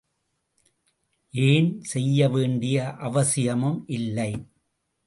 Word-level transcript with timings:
ஏன், 1.33 1.79
செய்ய 1.83 2.29
வேண்டிய 2.29 2.77
அவசியமும் 2.99 3.79
இல்லை! 3.87 4.31